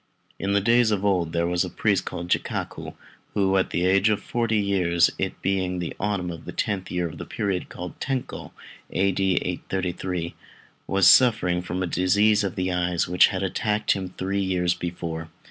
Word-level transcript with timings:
In 0.39 0.53
the 0.53 0.61
days 0.61 0.89
of 0.89 1.05
old 1.05 1.31
there 1.31 1.45
was 1.45 1.63
a 1.63 1.69
priest 1.69 2.05
called 2.05 2.27
Jikaku, 2.29 2.95
who 3.35 3.55
at 3.55 3.69
the 3.69 3.85
age 3.85 4.09
of 4.09 4.19
forty 4.19 4.57
years, 4.57 5.11
it 5.19 5.39
being 5.43 5.77
the 5.77 5.93
autumn 5.99 6.31
of 6.31 6.45
the 6.45 6.51
tenth 6.51 6.89
year 6.89 7.07
of 7.07 7.19
the 7.19 7.23
period 7.25 7.69
called 7.69 7.99
Tenchô 7.99 8.49
(A.D. 8.89 9.23
833), 9.43 10.33
was 10.87 11.07
suffering 11.07 11.61
from 11.61 11.87
disease 11.87 12.43
of 12.43 12.55
the 12.55 12.71
eyes, 12.71 13.07
which 13.07 13.27
had 13.27 13.43
attacked 13.43 13.91
him 13.91 14.09
three 14.17 14.41
years 14.41 14.73
before. 14.73 15.29